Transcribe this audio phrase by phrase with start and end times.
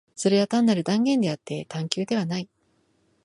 [0.15, 2.49] それは単なる断言であって探求ではない。